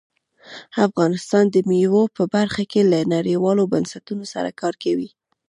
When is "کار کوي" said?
4.61-5.09